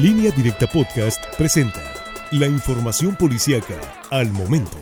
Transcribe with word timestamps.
Línea 0.00 0.30
Directa 0.30 0.68
Podcast 0.68 1.24
presenta 1.36 1.82
la 2.30 2.46
información 2.46 3.16
policíaca 3.16 3.74
al 4.10 4.30
momento. 4.30 4.76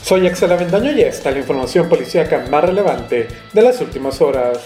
Soy 0.00 0.26
Axel 0.26 0.50
Avendaño 0.50 0.92
y 0.92 1.02
esta 1.02 1.28
es 1.28 1.34
la 1.34 1.40
información 1.42 1.90
policíaca 1.90 2.46
más 2.50 2.64
relevante 2.64 3.28
de 3.52 3.62
las 3.62 3.78
últimas 3.82 4.18
horas. 4.22 4.60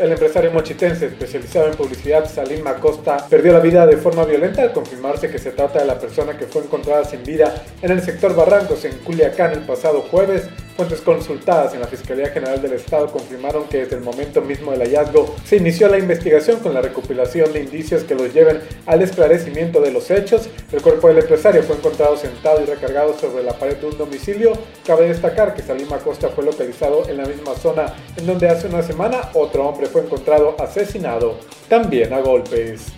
El 0.00 0.10
empresario 0.10 0.50
mochitense 0.50 1.06
especializado 1.06 1.68
en 1.68 1.76
publicidad, 1.76 2.28
Salim 2.28 2.64
Macosta, 2.64 3.28
perdió 3.28 3.52
la 3.52 3.60
vida 3.60 3.86
de 3.86 3.98
forma 3.98 4.24
violenta 4.24 4.62
al 4.62 4.72
confirmarse 4.72 5.30
que 5.30 5.38
se 5.38 5.52
trata 5.52 5.78
de 5.78 5.86
la 5.86 6.00
persona 6.00 6.36
que 6.36 6.46
fue 6.46 6.64
encontrada 6.64 7.04
sin 7.04 7.22
vida 7.22 7.62
en 7.80 7.92
el 7.92 8.02
sector 8.02 8.34
Barrancos 8.34 8.84
en 8.84 8.98
Culiacán 8.98 9.52
el 9.52 9.60
pasado 9.60 10.02
jueves 10.10 10.42
Fuentes 10.76 11.00
consultadas 11.00 11.72
en 11.72 11.80
la 11.80 11.86
Fiscalía 11.86 12.28
General 12.28 12.60
del 12.60 12.74
Estado 12.74 13.10
confirmaron 13.10 13.64
que 13.64 13.78
desde 13.78 13.96
el 13.96 14.02
momento 14.02 14.42
mismo 14.42 14.72
del 14.72 14.82
hallazgo 14.82 15.34
se 15.42 15.56
inició 15.56 15.88
la 15.88 15.96
investigación 15.96 16.60
con 16.60 16.74
la 16.74 16.82
recopilación 16.82 17.50
de 17.54 17.62
indicios 17.62 18.04
que 18.04 18.14
los 18.14 18.34
lleven 18.34 18.60
al 18.84 19.00
esclarecimiento 19.00 19.80
de 19.80 19.90
los 19.90 20.10
hechos. 20.10 20.50
El 20.70 20.82
cuerpo 20.82 21.08
del 21.08 21.20
empresario 21.20 21.62
fue 21.62 21.76
encontrado 21.76 22.18
sentado 22.18 22.60
y 22.62 22.66
recargado 22.66 23.18
sobre 23.18 23.42
la 23.42 23.58
pared 23.58 23.78
de 23.78 23.86
un 23.86 23.96
domicilio. 23.96 24.52
Cabe 24.86 25.08
destacar 25.08 25.54
que 25.54 25.62
Salim 25.62 25.90
Acosta 25.94 26.28
fue 26.28 26.44
localizado 26.44 27.08
en 27.08 27.16
la 27.16 27.24
misma 27.24 27.54
zona 27.54 27.94
en 28.14 28.26
donde 28.26 28.46
hace 28.46 28.66
una 28.66 28.82
semana 28.82 29.30
otro 29.32 29.66
hombre 29.66 29.86
fue 29.86 30.02
encontrado 30.02 30.56
asesinado, 30.60 31.38
también 31.70 32.12
a 32.12 32.20
golpes. 32.20 32.92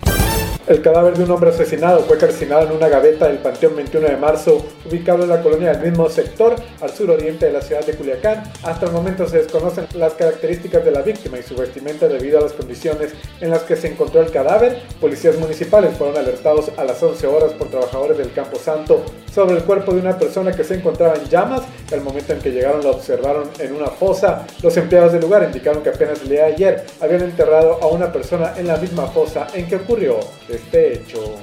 El 0.67 0.81
cadáver 0.83 1.17
de 1.17 1.23
un 1.23 1.31
hombre 1.31 1.49
asesinado 1.49 2.01
fue 2.01 2.17
calcinado 2.17 2.67
en 2.67 2.73
una 2.73 2.89
gaveta 2.89 3.27
del 3.27 3.39
Panteón 3.39 3.75
21 3.75 4.07
de 4.07 4.17
marzo, 4.17 4.63
ubicado 4.85 5.23
en 5.23 5.29
la 5.29 5.41
colonia 5.41 5.73
del 5.73 5.89
mismo 5.89 6.07
sector, 6.09 6.55
al 6.81 6.89
suroriente 6.91 7.47
de 7.47 7.53
la 7.53 7.61
ciudad 7.61 7.83
de 7.83 7.95
Culiacán. 7.95 8.43
Hasta 8.63 8.85
el 8.85 8.91
momento 8.91 9.27
se 9.27 9.37
desconocen 9.37 9.87
las 9.95 10.13
características 10.13 10.85
de 10.85 10.91
la 10.91 11.01
víctima 11.01 11.39
y 11.39 11.43
su 11.43 11.55
vestimenta 11.55 12.07
debido 12.07 12.37
a 12.37 12.41
las 12.43 12.53
condiciones 12.53 13.13
en 13.41 13.49
las 13.49 13.63
que 13.63 13.75
se 13.75 13.87
encontró 13.87 14.21
el 14.21 14.31
cadáver. 14.31 14.83
Policías 15.01 15.37
municipales 15.37 15.97
fueron 15.97 16.17
alertados 16.17 16.71
a 16.77 16.83
las 16.83 17.01
11 17.01 17.25
horas 17.25 17.53
por 17.53 17.69
trabajadores 17.69 18.17
del 18.17 18.31
Campo 18.33 18.59
Santo 18.59 19.03
sobre 19.33 19.57
el 19.57 19.63
cuerpo 19.63 19.93
de 19.93 20.01
una 20.01 20.19
persona 20.19 20.51
que 20.51 20.63
se 20.63 20.75
encontraba 20.75 21.15
en 21.15 21.27
llamas. 21.29 21.63
Al 21.91 22.01
momento 22.01 22.33
en 22.33 22.39
que 22.39 22.51
llegaron 22.51 22.83
la 22.83 22.91
observaron 22.91 23.49
en 23.59 23.73
una 23.73 23.87
fosa. 23.87 24.45
Los 24.61 24.77
empleados 24.77 25.13
del 25.13 25.21
lugar 25.21 25.43
indicaron 25.43 25.81
que 25.81 25.89
apenas 25.89 26.21
el 26.21 26.29
día 26.29 26.45
de 26.45 26.53
ayer 26.53 26.85
habían 27.01 27.23
enterrado 27.23 27.79
a 27.81 27.87
una 27.87 28.11
persona 28.11 28.53
en 28.57 28.67
la 28.67 28.77
misma 28.77 29.07
fosa 29.07 29.47
en 29.53 29.67
que 29.67 29.77
ocurrió 29.77 30.19
este 30.47 30.93
hecho. 30.93 31.35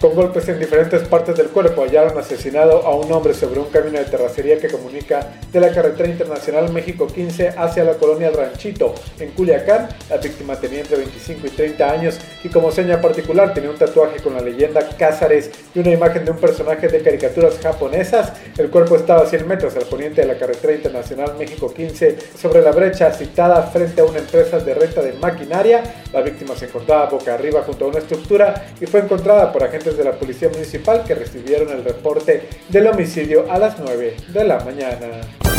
Con 0.00 0.14
golpes 0.14 0.48
en 0.48 0.58
diferentes 0.58 1.06
partes 1.06 1.36
del 1.36 1.48
cuerpo 1.48 1.82
hallaron 1.82 2.16
asesinado 2.16 2.86
a 2.86 2.94
un 2.94 3.12
hombre 3.12 3.34
sobre 3.34 3.60
un 3.60 3.66
camino 3.66 3.98
de 3.98 4.06
terracería 4.06 4.58
que 4.58 4.68
comunica 4.68 5.34
de 5.52 5.60
la 5.60 5.70
carretera 5.74 6.08
internacional 6.08 6.72
México 6.72 7.06
15 7.06 7.48
hacia 7.50 7.84
la 7.84 7.92
colonia 7.92 8.30
Ranchito, 8.30 8.94
en 9.18 9.32
Culiacán. 9.32 9.90
La 10.08 10.16
víctima 10.16 10.56
tenía 10.56 10.80
entre 10.80 10.96
25 10.96 11.46
y 11.46 11.50
30 11.50 11.90
años 11.92 12.18
y 12.42 12.48
como 12.48 12.70
seña 12.70 12.98
particular 12.98 13.52
tenía 13.52 13.68
un 13.68 13.76
tatuaje 13.76 14.22
con 14.22 14.32
la 14.32 14.40
leyenda 14.40 14.88
Cázares 14.96 15.50
y 15.74 15.80
una 15.80 15.90
imagen 15.90 16.24
de 16.24 16.30
un 16.30 16.38
personaje 16.38 16.88
de 16.88 17.02
caricaturas 17.02 17.58
japonesas. 17.58 18.32
El 18.56 18.70
cuerpo 18.70 18.96
estaba 18.96 19.24
a 19.24 19.26
100 19.26 19.46
metros 19.46 19.76
al 19.76 19.84
poniente 19.84 20.22
de 20.22 20.28
la 20.28 20.38
carretera 20.38 20.72
internacional 20.72 21.34
México 21.38 21.74
15 21.74 22.16
sobre 22.40 22.62
la 22.62 22.72
brecha 22.72 23.12
citada 23.12 23.64
frente 23.64 24.00
a 24.00 24.04
una 24.04 24.20
empresa 24.20 24.60
de 24.60 24.72
renta 24.72 25.02
de 25.02 25.12
maquinaria. 25.12 25.82
La 26.14 26.22
víctima 26.22 26.56
se 26.56 26.64
encontraba 26.64 27.04
boca 27.10 27.34
arriba 27.34 27.62
junto 27.66 27.84
a 27.84 27.88
una 27.88 27.98
estructura 27.98 28.64
y 28.80 28.86
fue 28.86 29.00
encontrada 29.00 29.52
por 29.52 29.62
agentes 29.62 29.89
de 29.96 30.04
la 30.04 30.12
Policía 30.12 30.48
Municipal 30.48 31.04
que 31.06 31.14
recibieron 31.14 31.70
el 31.70 31.84
reporte 31.84 32.48
del 32.68 32.86
homicidio 32.86 33.50
a 33.50 33.58
las 33.58 33.78
9 33.78 34.16
de 34.28 34.44
la 34.44 34.60
mañana. 34.60 35.49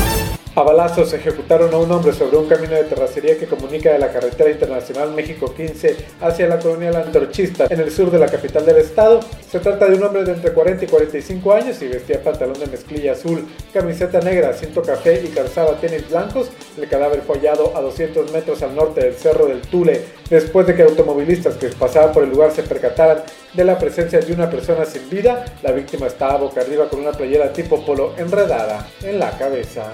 A 0.53 0.63
balazos 0.63 1.13
ejecutaron 1.13 1.73
a 1.73 1.77
un 1.77 1.89
hombre 1.94 2.11
sobre 2.11 2.35
un 2.35 2.45
camino 2.45 2.73
de 2.73 2.83
terracería 2.83 3.39
que 3.39 3.45
comunica 3.45 3.94
de 3.94 3.99
la 3.99 4.11
carretera 4.11 4.52
internacional 4.52 5.13
México 5.13 5.53
15 5.55 5.95
hacia 6.19 6.45
la 6.45 6.59
colonia 6.59 6.91
Landrochista, 6.91 7.67
en 7.69 7.80
el 7.80 7.89
sur 7.89 8.11
de 8.11 8.19
la 8.19 8.27
capital 8.27 8.66
del 8.66 8.75
estado. 8.75 9.21
Se 9.49 9.61
trata 9.61 9.85
de 9.88 9.95
un 9.95 10.03
hombre 10.03 10.25
de 10.25 10.33
entre 10.33 10.52
40 10.52 10.83
y 10.83 10.88
45 10.89 11.53
años 11.53 11.81
y 11.81 11.88
vestía 11.88 12.21
pantalón 12.21 12.59
de 12.59 12.67
mezclilla 12.67 13.13
azul, 13.13 13.47
camiseta 13.73 14.19
negra, 14.19 14.52
cinto 14.52 14.81
café 14.81 15.23
y 15.23 15.30
calzaba 15.30 15.80
tenis 15.80 16.09
blancos. 16.09 16.49
El 16.77 16.89
cadáver 16.89 17.21
fue 17.21 17.37
hallado 17.37 17.71
a 17.77 17.80
200 17.80 18.33
metros 18.33 18.61
al 18.61 18.76
norte 18.76 19.05
del 19.05 19.14
cerro 19.14 19.45
del 19.45 19.61
Tule, 19.61 20.02
después 20.30 20.67
de 20.67 20.76
que 20.76 20.83
automovilistas 20.83 21.55
que 21.55 21.70
pasaban 21.70 22.11
por 22.11 22.26
el 22.26 22.30
lugar 22.30 22.52
se 22.52 22.64
percataran 22.64 23.23
de 23.53 23.64
la 23.64 23.80
presencia 23.80 24.20
de 24.20 24.33
una 24.33 24.49
persona 24.49 24.83
sin 24.83 25.09
vida. 25.09 25.45
La 25.64 25.71
víctima 25.71 26.08
estaba 26.08 26.36
boca 26.36 26.59
arriba 26.59 26.89
con 26.89 26.99
una 26.99 27.14
playera 27.14 27.53
tipo 27.53 27.86
polo 27.86 28.15
enredada 28.17 28.86
en 29.02 29.17
la 29.17 29.31
cabeza. 29.37 29.93